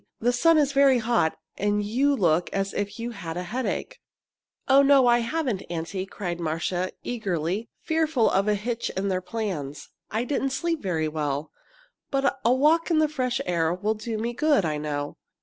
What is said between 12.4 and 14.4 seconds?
a walk in the fresh air will do me